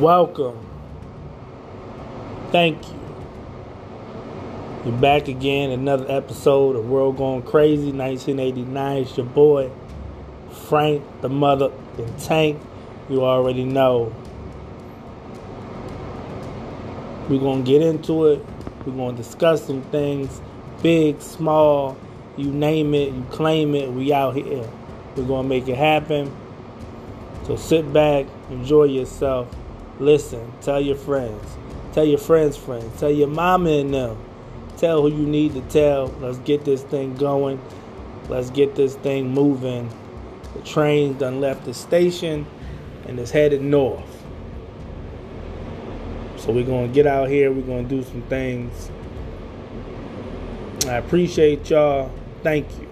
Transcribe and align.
Welcome. 0.00 0.66
Thank 2.52 2.88
you. 2.88 2.94
You're 4.86 4.98
back 4.98 5.28
again, 5.28 5.72
another 5.72 6.06
episode 6.08 6.74
of 6.74 6.88
World 6.88 7.18
Going 7.18 7.42
Crazy 7.42 7.92
1989. 7.92 9.02
It's 9.02 9.14
your 9.18 9.26
boy, 9.26 9.70
Frank, 10.68 11.04
the 11.20 11.28
mother, 11.28 11.70
the 11.98 12.06
tank. 12.12 12.58
You 13.10 13.26
already 13.26 13.64
know. 13.64 14.10
We're 17.28 17.38
going 17.38 17.62
to 17.62 17.70
get 17.70 17.82
into 17.82 18.24
it. 18.28 18.46
We're 18.86 18.94
going 18.94 19.16
to 19.16 19.22
discuss 19.22 19.66
some 19.66 19.82
things 19.82 20.40
big, 20.82 21.20
small, 21.20 21.94
you 22.38 22.50
name 22.50 22.94
it, 22.94 23.12
you 23.12 23.26
claim 23.30 23.74
it. 23.74 23.92
We 23.92 24.14
out 24.14 24.34
here. 24.34 24.66
We're 25.14 25.26
going 25.26 25.42
to 25.42 25.48
make 25.50 25.68
it 25.68 25.76
happen. 25.76 26.34
So 27.46 27.56
sit 27.56 27.92
back, 27.92 28.24
enjoy 28.48 28.84
yourself, 28.84 29.54
listen, 30.00 30.52
tell 30.60 30.80
your 30.80 30.96
friends, 30.96 31.44
tell 31.92 32.04
your 32.04 32.18
friends' 32.18 32.56
friends, 32.56 32.98
tell 32.98 33.10
your 33.10 33.28
mama 33.28 33.70
and 33.70 33.94
them, 33.94 34.18
tell 34.76 35.02
who 35.02 35.08
you 35.08 35.26
need 35.26 35.54
to 35.54 35.60
tell. 35.62 36.08
Let's 36.20 36.38
get 36.38 36.64
this 36.64 36.82
thing 36.82 37.14
going. 37.14 37.60
Let's 38.28 38.50
get 38.50 38.74
this 38.74 38.96
thing 38.96 39.32
moving. 39.32 39.90
The 40.54 40.62
train 40.62 41.18
done 41.18 41.40
left 41.40 41.64
the 41.64 41.74
station 41.74 42.46
and 43.06 43.18
is 43.18 43.30
headed 43.30 43.60
north. 43.60 44.24
So 46.36 46.52
we're 46.52 46.64
gonna 46.64 46.88
get 46.88 47.06
out 47.06 47.28
here. 47.28 47.52
We're 47.52 47.62
gonna 47.62 47.82
do 47.82 48.02
some 48.02 48.22
things. 48.22 48.90
I 50.86 50.94
appreciate 50.94 51.68
y'all. 51.68 52.10
Thank 52.42 52.66
you. 52.80 52.89